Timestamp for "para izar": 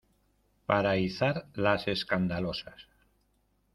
0.65-1.45